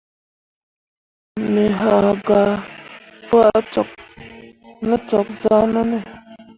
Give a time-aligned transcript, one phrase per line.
[1.53, 2.53] Me ah gah
[3.29, 3.89] faa cok
[4.87, 5.99] ne com zahʼnanne.